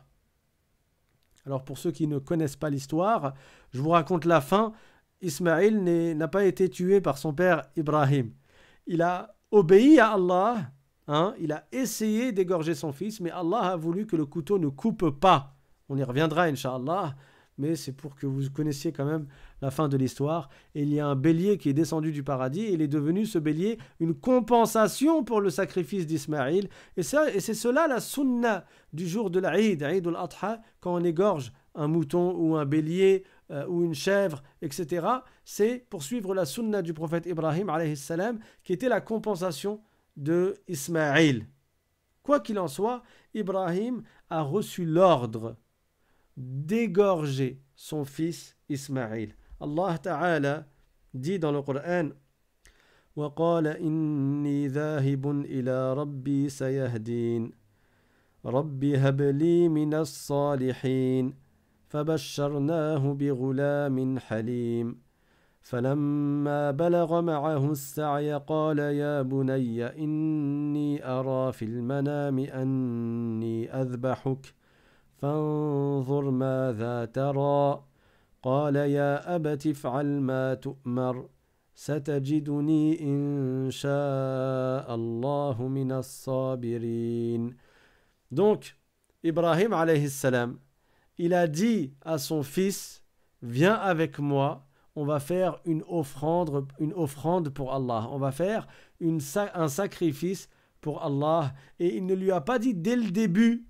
[1.46, 3.34] Alors pour ceux qui ne connaissent pas l'histoire,
[3.72, 4.72] je vous raconte la fin.
[5.22, 5.82] Ismaïl
[6.16, 8.32] n'a pas été tué par son père Ibrahim.
[8.86, 10.70] Il a obéi à Allah,
[11.06, 14.68] hein, il a essayé d'égorger son fils, mais Allah a voulu que le couteau ne
[14.68, 15.57] coupe pas
[15.88, 17.14] on y reviendra, Inch'Allah,
[17.58, 19.26] mais c'est pour que vous connaissiez quand même
[19.60, 20.48] la fin de l'histoire.
[20.74, 23.38] Il y a un bélier qui est descendu du paradis, et il est devenu, ce
[23.38, 26.68] bélier, une compensation pour le sacrifice d'Ismaïl.
[26.96, 31.88] Et c'est cela la sunna du jour de l'Aïd, Aïd al-Adha, quand on égorge un
[31.88, 35.06] mouton ou un bélier euh, ou une chèvre, etc.
[35.44, 39.80] C'est pour suivre la sunna du prophète Ibrahim, salam, qui était la compensation
[40.16, 41.46] de Ismaïl.
[42.22, 45.56] Quoi qu'il en soit, Ibrahim a reçu l'ordre
[46.38, 49.34] d'égorger son fils Ismaïl.
[49.60, 50.66] Allah Ta'ala
[51.12, 52.10] dit dans le Coran
[53.16, 57.50] وقال إني ذاهب إلى ربي سيهدين.
[58.46, 61.34] رب هب لي من الصالحين.
[61.88, 64.98] فبشرناه بغلام حليم.
[65.60, 74.57] فلما بلغ معه السعي قال يا بني إني أرى في المنام أني أذبحك.
[75.17, 77.83] فانظر ماذا ترى
[78.43, 81.27] قال يا أبت افعل ما تؤمر
[81.75, 87.55] ستجدني إن شاء الله من الصابرين
[88.31, 88.75] Donc,
[89.23, 90.57] Ibrahim alayhi salam,
[91.17, 93.03] il a dit à son fils,
[93.43, 98.07] viens avec moi, on va faire une offrande, une offrande pour Allah.
[98.11, 98.67] On va faire
[98.99, 99.19] une,
[99.53, 100.49] un sacrifice
[100.81, 101.53] pour Allah.
[101.79, 103.66] Et il ne lui a pas dit dès le début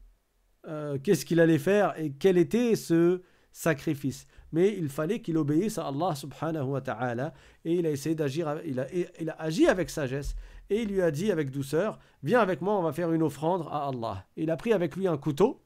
[0.66, 4.26] euh, qu'est-ce qu'il allait faire et quel était ce sacrifice.
[4.52, 7.34] Mais il fallait qu'il obéisse à Allah subhanahu wa ta'ala.
[7.64, 10.34] Et il a essayé d'agir, il a, agi avec sagesse.
[10.70, 13.66] Et il lui a dit avec douceur, viens avec moi, on va faire une offrande
[13.70, 14.26] à Allah.
[14.36, 15.62] il a pris avec lui un couteau,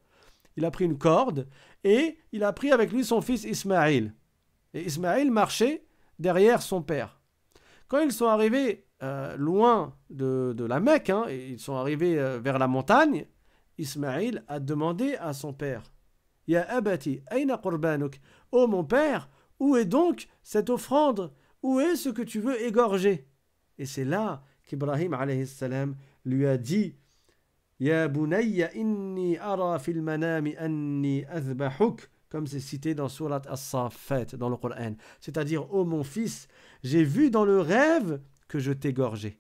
[0.57, 1.49] il a pris une corde,
[1.83, 4.15] et il a pris avec lui son fils Ismaïl.
[4.75, 5.85] Et Ismaïl marchait
[6.19, 7.21] derrière son père.
[7.89, 12.59] Quand ils sont arrivés euh, loin de, la Mecque, hein, ils sont arrivés euh, vers
[12.59, 13.27] la montagne,
[13.79, 15.93] Ismaïl a demandé à son père
[16.47, 18.21] Ya abati, aina qurbanuk?
[18.51, 19.29] Oh mon père,
[19.61, 21.33] où est donc cette offrande?
[21.63, 23.29] Où est ce que tu veux égorger?
[23.79, 26.97] Et c'est là qu'Ibrahim salam lui a dit
[27.79, 34.57] Ya bunayya inni ara fil anni azbahuk comme c'est cité dans Surat As-Safat dans le
[34.57, 34.95] Coran.
[35.21, 36.49] C'est-à-dire, ô oh mon fils,
[36.83, 39.39] j'ai vu dans le rêve que je gorgé.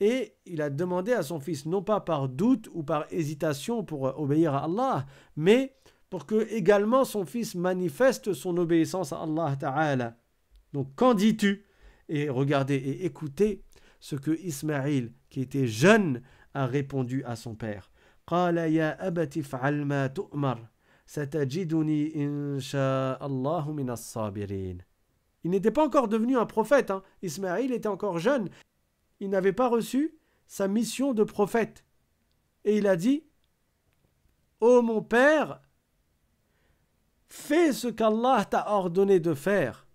[0.00, 4.08] Et il a demandé à son fils, non pas par doute ou par hésitation pour
[4.08, 5.76] euh, obéir à Allah, mais
[6.08, 10.16] pour que également son fils manifeste son obéissance à Allah Ta'ala.
[10.72, 11.66] Donc qu'en dis-tu?
[12.08, 13.62] Et regardez et écoutez
[14.00, 16.22] ce que Ismaïl, qui était jeune,
[16.54, 17.92] a répondu à son père.
[25.44, 27.02] Il n'était pas encore devenu un prophète, hein.
[27.22, 28.48] Ismaïl était encore jeune,
[29.20, 31.84] il n'avait pas reçu sa mission de prophète.
[32.64, 33.24] Et il a dit
[34.60, 35.60] Ô oh mon père,
[37.28, 39.86] fais ce qu'Allah t'a ordonné de faire.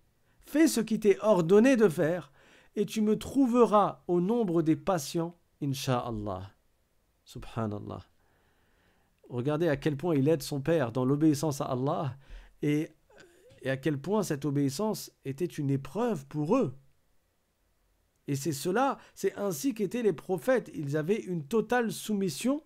[0.45, 2.31] Fais ce qui t'est ordonné de faire,
[2.75, 6.51] et tu me trouveras au nombre des patients, Inch'Allah.
[7.25, 8.03] Subhanallah.
[9.29, 12.15] Regardez à quel point il aide son père dans l'obéissance à Allah
[12.61, 12.89] et,
[13.65, 16.75] à quel point cette obéissance était une épreuve pour eux.
[18.27, 20.71] Et c'est cela, c'est ainsi qu'étaient les prophètes.
[20.73, 22.63] Ils avaient une totale soumission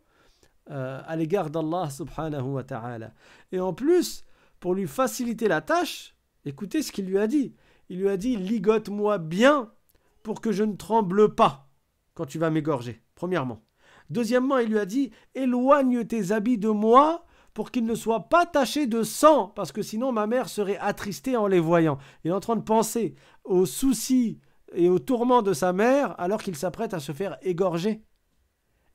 [0.70, 3.14] euh, à l'égard d'Allah subhanahu wa ta'ala.
[3.52, 4.24] Et en plus,
[4.60, 7.56] pour lui faciliter la tâche, écoutez ce qu'il lui a dit.
[7.90, 9.72] Il lui a dit Ligote-moi bien
[10.24, 11.70] pour que je ne tremble pas
[12.14, 13.62] quand tu vas m'égorger, premièrement.
[14.10, 18.46] Deuxièmement, il lui a dit Éloigne tes habits de moi pour qu'ils ne soient pas
[18.46, 21.98] tachés de sang, parce que sinon ma mère serait attristée en les voyant.
[22.24, 24.40] Il est en train de penser aux soucis
[24.74, 28.04] et aux tourments de sa mère alors qu'il s'apprête à se faire égorger.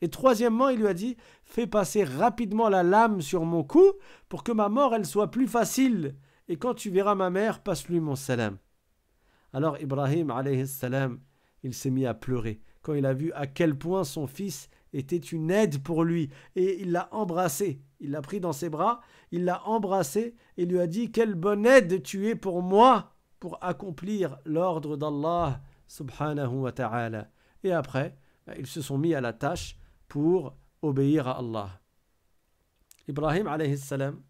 [0.01, 3.93] Et troisièmement, il lui a dit Fais passer rapidement la lame sur mon cou
[4.29, 6.17] pour que ma mort elle soit plus facile.
[6.49, 8.59] Et quand tu verras ma mère, passe-lui mon salam.
[9.53, 10.33] Alors Ibrahim
[10.67, 11.21] salam,
[11.63, 15.17] il s'est mis à pleurer quand il a vu à quel point son fils était
[15.17, 17.81] une aide pour lui et il l'a embrassé.
[17.99, 19.01] Il l'a pris dans ses bras,
[19.33, 23.14] il l'a embrassé et lui a dit Quelle bonne aide tu es pour moi
[23.45, 27.29] pour accomplir l'ordre d'Allah subhanahu wa ta'ala.
[27.63, 29.77] Et après, ben, ils se sont mis à la tâche
[30.09, 31.83] pour obéir à Allah.
[33.07, 34.23] Ibrahim alayhi salam,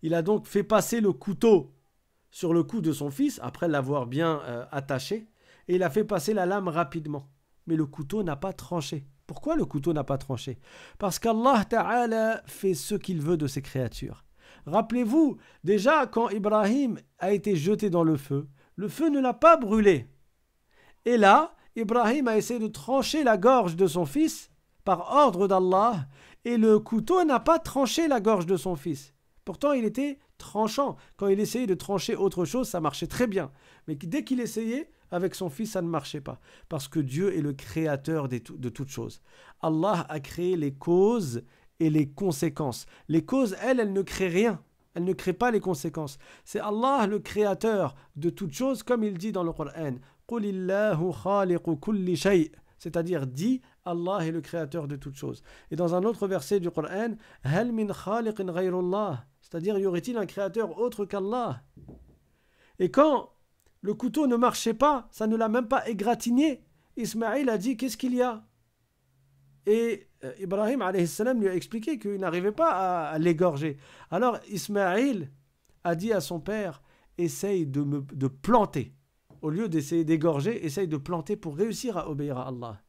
[0.00, 1.74] il a donc fait passer le couteau
[2.30, 5.28] sur le cou de son fils après l'avoir bien euh, attaché
[5.68, 7.28] et il a fait passer la lame rapidement
[7.66, 9.06] mais le couteau n'a pas tranché.
[9.26, 10.58] Pourquoi le couteau n'a pas tranché?
[10.98, 14.23] Parce qu'Allah Ta'ala fait ce qu'il veut de ses créatures.
[14.66, 19.56] Rappelez-vous, déjà quand Ibrahim a été jeté dans le feu, le feu ne l'a pas
[19.56, 20.06] brûlé.
[21.04, 24.50] Et là, Ibrahim a essayé de trancher la gorge de son fils
[24.84, 26.06] par ordre d'Allah,
[26.44, 29.14] et le couteau n'a pas tranché la gorge de son fils.
[29.44, 30.96] Pourtant, il était tranchant.
[31.16, 33.50] Quand il essayait de trancher autre chose, ça marchait très bien.
[33.86, 36.40] Mais dès qu'il essayait, avec son fils, ça ne marchait pas.
[36.68, 39.20] Parce que Dieu est le créateur de toutes choses.
[39.60, 41.42] Allah a créé les causes
[41.80, 42.86] et les conséquences.
[43.08, 44.62] Les causes, elles, elles ne créent rien.
[44.94, 46.18] Elles ne créent pas les conséquences.
[46.44, 49.96] C'est Allah le créateur de toutes choses, comme il dit dans le Coran.
[52.78, 55.42] C'est-à-dire, dit Allah est le créateur de toutes choses.
[55.70, 57.16] Et dans un autre verset du Coran,
[59.40, 61.62] C'est-à-dire, y aurait-il un créateur autre qu'Allah?
[62.78, 63.30] Et quand
[63.80, 66.64] le couteau ne marchait pas, ça ne l'a même pas égratigné.
[66.96, 68.44] Ismaïl a dit Qu'est-ce qu'il y a?
[69.66, 70.82] Et euh, Ibrahim
[71.40, 73.78] lui a expliqué qu'il n'arrivait pas à, l'égorger.
[74.10, 75.30] Alors Ismaïl
[75.84, 76.82] a dit à son père
[77.16, 78.92] Essaye de me de planter.
[79.40, 82.80] Au lieu d'essayer d'égorger, essaye de planter pour réussir à obéir à Allah.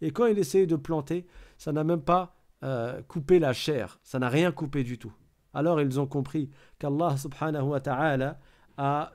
[0.00, 1.26] Et quand il essayait de planter,
[1.58, 5.12] ça n'a même pas euh, coupé la chair, ça n'a rien coupé du tout.
[5.52, 8.38] Alors ils ont compris qu'Allah subhanahu wa ta'ala
[8.76, 9.12] a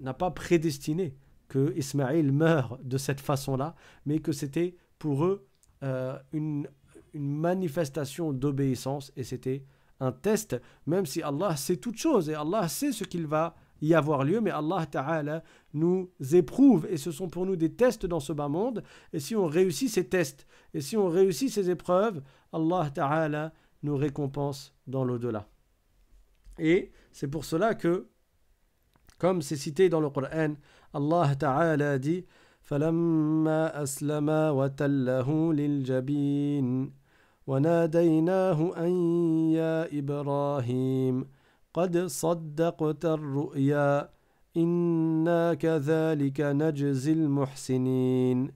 [0.00, 1.16] n'a pas prédestiné
[1.48, 3.74] que Ismaïl meure de cette façon-là,
[4.06, 5.47] mais que c'était pour eux
[5.82, 6.68] euh, une,
[7.14, 9.64] une manifestation d'obéissance et c'était
[10.00, 13.94] un test, même si Allah sait toutes choses et Allah sait ce qu'il va y
[13.94, 18.20] avoir lieu, mais Allah Ta'ala nous éprouve et ce sont pour nous des tests dans
[18.20, 18.82] ce bas monde.
[19.12, 23.96] Et si on réussit ces tests et si on réussit ces épreuves, Allah Ta'ala nous
[23.96, 25.48] récompense dans l'au-delà.
[26.58, 28.08] Et c'est pour cela que,
[29.18, 30.54] comme c'est cité dans le Coran,
[30.92, 32.24] Allah Ta'ala dit
[32.68, 36.92] فلما أسلما وتله للجبين
[37.46, 38.92] وناديناه أن
[39.50, 41.26] يا إبراهيم
[41.74, 44.08] قد صدقت الرؤيا
[44.56, 48.50] إنا كذلك نجزي المحسنين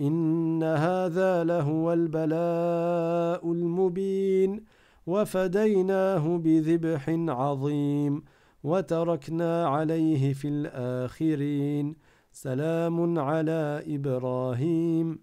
[0.00, 4.64] إن هذا لهو البلاء المبين
[5.06, 8.22] وفديناه بذبح عظيم
[8.64, 15.19] وتركنا عليه في الآخرين سلام على إبراهيم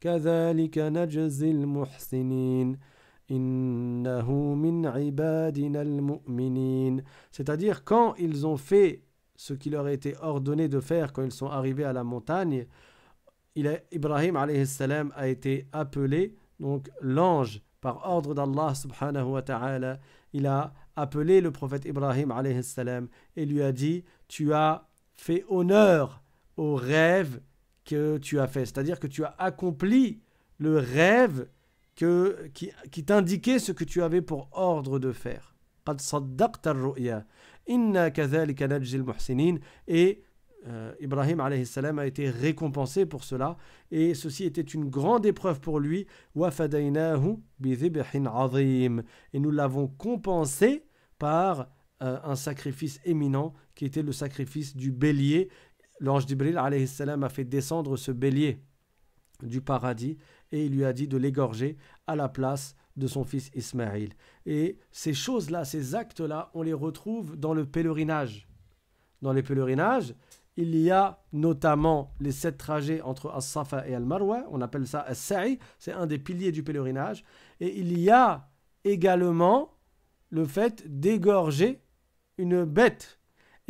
[0.00, 2.78] كذلك نجزي المحسنين
[7.32, 9.02] C'est-à-dire quand ils ont fait
[9.34, 12.66] ce qui leur a été ordonné de faire quand ils sont arrivés à la montagne,
[13.56, 19.98] il Ibrahim salam a été appelé, donc l'ange par ordre d'Allah subhanahu wa ta'ala,
[20.32, 26.22] il a appelé le prophète Ibrahim salam et lui a dit Tu as fait honneur
[26.57, 27.41] au rêve
[27.85, 30.21] que tu as fait, c'est-à-dire que tu as accompli
[30.57, 31.47] le rêve
[31.95, 35.55] que, qui, qui t'indiquait ce que tu avais pour ordre de faire.
[39.87, 40.23] Et
[40.67, 43.57] euh, Ibrahim salam a été récompensé pour cela.
[43.89, 46.05] Et ceci était une grande épreuve pour lui.
[49.33, 50.85] Et nous l'avons compensé
[51.17, 51.67] par
[52.03, 55.49] euh, un sacrifice éminent qui était le sacrifice du bélier
[56.01, 58.59] l'ange d'Ibril a fait descendre ce bélier
[59.41, 60.17] du paradis
[60.51, 64.13] et il lui a dit de l'égorger à la place de son fils Ismaïl.
[64.45, 68.47] Et ces choses-là, ces actes-là, on les retrouve dans le pèlerinage.
[69.21, 70.13] Dans les pèlerinages,
[70.57, 75.59] il y a notamment les sept trajets entre As-Safa et Al-Marwa, on appelle ça As-Sa'i,
[75.79, 77.23] c'est un des piliers du pèlerinage.
[77.59, 78.49] Et il y a
[78.83, 79.77] également
[80.29, 81.81] le fait d'égorger
[82.37, 83.20] une bête.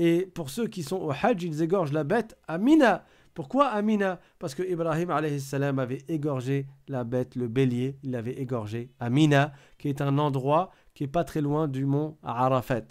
[0.04, 3.06] Et pour ceux qui sont au Hajj, ils égorgent la bête à Mina.
[3.36, 4.20] Pourquoi Amina?
[4.40, 9.54] Parce que Ibrahim salam avait égorgé la bête, le bélier, il l'avait égorgé à Mina,
[9.78, 12.88] qui est un endroit qui est pas très loin du mont Arafat.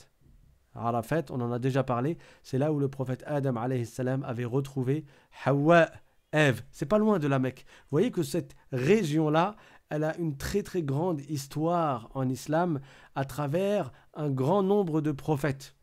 [0.72, 5.04] Arafat, on en a déjà parlé, c'est là où le prophète Adam salam avait retrouvé
[5.44, 5.90] Hawa,
[6.30, 6.62] Ève.
[6.70, 7.66] C'est pas loin de la Mecque.
[7.66, 9.56] Vous voyez que cette région-là,
[9.88, 12.78] elle a une très très grande histoire en islam
[13.16, 15.74] à travers un grand nombre de prophètes.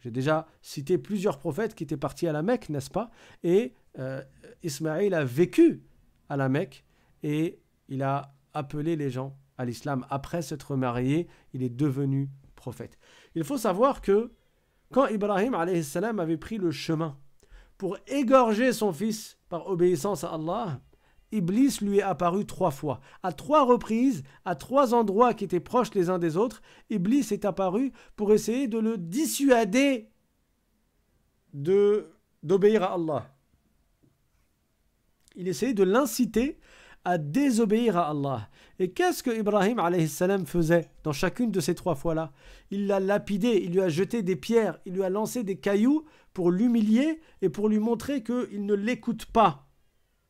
[0.00, 3.10] J'ai déjà cité plusieurs prophètes qui étaient partis à la Mecque, n'est-ce pas?
[3.42, 4.22] Et euh,
[4.62, 5.82] Ismaël a vécu
[6.28, 6.84] à la Mecque
[7.22, 7.58] et
[7.88, 10.06] il a appelé les gens à l'islam.
[10.10, 12.98] Après s'être marié, il est devenu prophète.
[13.34, 14.32] Il faut savoir que
[14.92, 17.18] quand Ibrahim avait pris le chemin
[17.76, 20.80] pour égorger son fils par obéissance à Allah,
[21.32, 23.00] Iblis lui est apparu trois fois.
[23.22, 27.44] À trois reprises, à trois endroits qui étaient proches les uns des autres, Iblis est
[27.44, 30.10] apparu pour essayer de le dissuader
[31.52, 32.10] de
[32.42, 33.34] d'obéir à Allah.
[35.34, 36.58] Il essayait de l'inciter
[37.04, 38.48] à désobéir à Allah.
[38.78, 42.32] Et qu'est-ce que Ibrahim salam faisait dans chacune de ces trois fois-là?
[42.70, 46.04] Il l'a lapidé, il lui a jeté des pierres, il lui a lancé des cailloux
[46.32, 49.67] pour l'humilier et pour lui montrer qu'il ne l'écoute pas.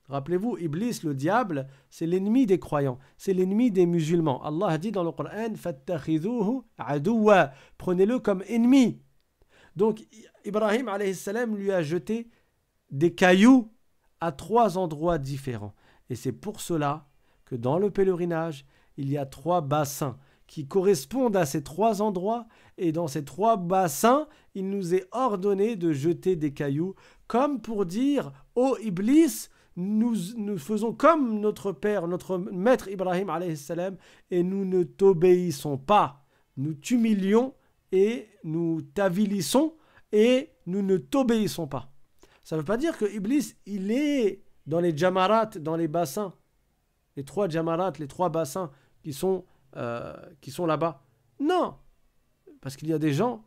[0.09, 4.43] Rappelez-vous, Iblis, le diable, c'est l'ennemi des croyants, c'est l'ennemi des musulmans.
[4.43, 5.53] Allah a dit dans le Coran
[7.77, 9.03] Prenez-le comme ennemi.
[9.77, 10.03] Donc,
[10.45, 10.91] Ibrahim
[11.57, 12.31] lui a jeté
[12.91, 13.71] des cailloux
[14.21, 15.75] à trois endroits différents.
[16.09, 17.07] Et c'est pour cela
[17.45, 18.65] que dans le pèlerinage,
[18.97, 20.17] il y a trois bassins
[20.47, 22.47] qui correspondent à ces trois endroits.
[22.79, 26.95] Et dans ces trois bassins, il nous est ordonné de jeter des cailloux,
[27.27, 33.97] comme pour dire Ô Iblis, nous, faisons comme notre père, notre maître Ibrahim salam,
[34.29, 36.25] et nous ne t'obéissons pas.
[36.57, 37.55] Nous t'humilions
[37.93, 39.77] et nous t'avilissons
[40.11, 41.93] et nous ne t'obéissons pas.
[42.43, 46.35] Ça ne veut pas dire que Iblis, il est dans les jamarat, dans les bassins.
[47.17, 48.73] Les trois jamarat, les trois bassins
[49.05, 49.45] qui sont,
[49.77, 51.05] euh, qui sont là-bas.
[51.39, 51.77] Non
[52.61, 53.45] Parce qu'il y a des gens,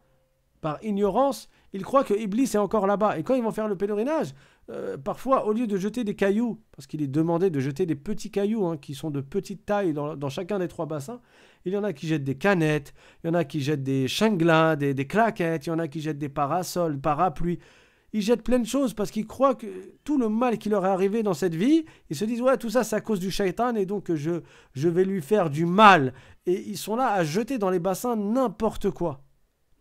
[0.61, 3.17] par ignorance, ils croient que Iblis est encore là-bas.
[3.17, 4.34] Et quand ils vont faire le pèlerinage,
[4.72, 7.95] euh, parfois, au lieu de jeter des cailloux, parce qu'il est demandé de jeter des
[7.95, 11.19] petits cailloux hein, qui sont de petite taille dans, chacun des trois bassins,
[11.65, 12.93] il y en a qui jettent des canettes,
[13.24, 15.99] il y en a qui jettent des chinglins, des, claquettes, il y en a qui
[15.99, 17.59] jettent des parasols, parapluies.
[18.13, 19.67] ils jettent plein de choses parce qu'ils croient que
[20.05, 22.69] tout le mal qui leur est arrivé dans cette vie, ils se disent ouais tout
[22.69, 24.41] ça c'est à cause du shaitan et donc je,
[24.74, 26.13] je vais lui faire du mal.
[26.45, 29.22] Et ils sont là à jeter dans les bassins n'importe quoi.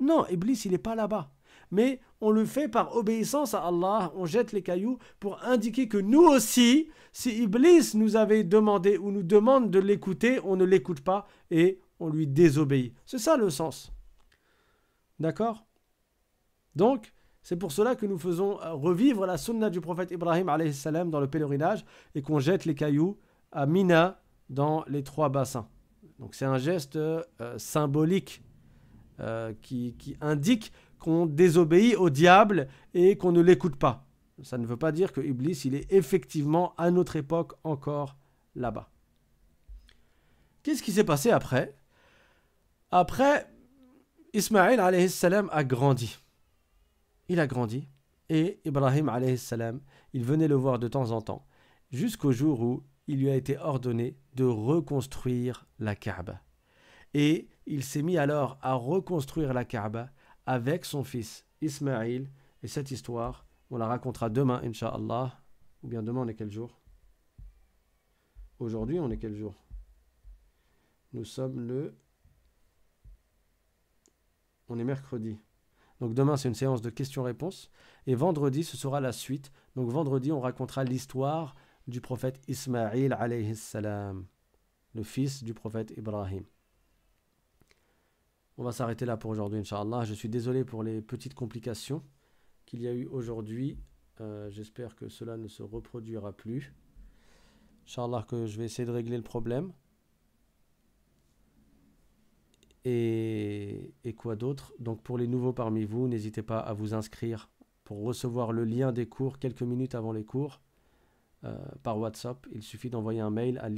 [0.00, 1.30] Non, Iblis il n'est pas là-bas.
[1.70, 5.98] Mais on le fait par obéissance à Allah, on jette les cailloux pour indiquer que
[5.98, 11.00] nous aussi, si Iblis nous avait demandé ou nous demande de l'écouter, on ne l'écoute
[11.00, 12.94] pas et on lui désobéit.
[13.06, 13.92] C'est ça le sens.
[15.18, 15.66] D'accord?
[16.74, 17.12] Donc,
[17.42, 21.20] c'est pour cela que nous faisons euh, revivre la sunna du prophète Ibrahim salam dans
[21.20, 23.18] le pèlerinage et qu'on jette les cailloux
[23.52, 25.68] à Mina dans les trois bassins.
[26.18, 27.22] Donc c'est un geste euh,
[27.56, 28.42] symbolique
[29.20, 34.06] euh, qui, qui, indique qu'on désobéit au diable et qu'on ne l'écoute pas.
[34.42, 38.16] Ça ne veut pas dire que Iblis, il est effectivement à notre époque encore
[38.54, 38.88] là-bas.
[40.62, 41.74] Qu'est-ce qui s'est passé après?
[42.92, 43.50] Après,
[44.32, 46.16] Ismaël a grandi
[47.30, 47.86] il a grandi
[48.28, 49.80] et Ibrahim salam,
[50.12, 51.46] il venait le voir de temps en temps,
[51.92, 56.40] jusqu'au jour où il lui a été ordonné de reconstruire la Kaaba.
[57.14, 60.10] Et il s'est mis alors à reconstruire la Kaaba
[60.50, 62.28] avec son fils Ismaïl.
[62.64, 65.40] Et cette histoire, on la racontera demain, Inch'Allah.
[65.84, 66.80] Ou bien demain, on est quel jour?
[68.58, 69.54] Aujourd'hui, on est quel jour?
[71.12, 71.94] Nous sommes le...
[74.68, 75.38] On est mercredi.
[76.00, 77.70] Donc demain, c'est une séance de questions-réponses.
[78.08, 79.52] Et vendredi, ce sera la suite.
[79.76, 81.54] Donc vendredi, on racontera l'histoire
[81.86, 83.16] du prophète Ismaïl,
[84.94, 86.42] le fils du prophète Ibrahim.
[88.60, 90.04] On va s'arrêter là pour aujourd'hui, Inch'Allah.
[90.04, 92.02] Je suis désolé pour les petites complications
[92.66, 93.78] qu'il y a eu aujourd'hui.
[94.20, 96.74] Euh, j'espère que cela ne se reproduira plus.
[97.86, 99.72] Inch'Allah que je vais essayer de régler le problème.
[102.84, 104.74] Et, quoi d'autre?
[104.78, 107.48] Donc pour les nouveaux parmi vous, n'hésitez pas à vous inscrire
[107.82, 110.60] pour recevoir le lien des cours quelques minutes avant les cours
[111.44, 112.46] euh, par WhatsApp.
[112.52, 113.70] Il suffit d'envoyer un mail à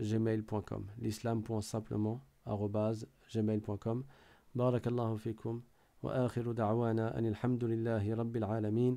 [0.00, 2.20] gmail.com l'islam.simplement
[3.34, 4.02] gmail.com
[4.54, 5.60] بارك الله فيكم
[6.02, 8.96] وآخر دعوانا أن الحمد لله رب العالمين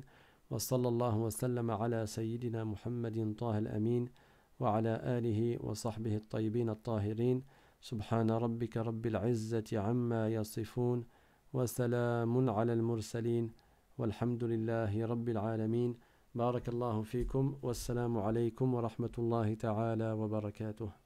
[0.50, 4.08] وصلى الله وسلم على سيدنا محمد طه الأمين
[4.60, 7.42] وعلى آله وصحبه الطيبين الطاهرين
[7.80, 11.04] سبحان ربك رب العزة عما يصفون
[11.52, 13.50] وسلام على المرسلين
[13.98, 15.94] والحمد لله رب العالمين
[16.34, 21.01] بارك الله فيكم والسلام عليكم ورحمة الله تعالى وبركاته.